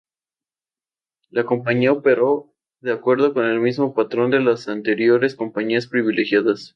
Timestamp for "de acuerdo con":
2.79-3.45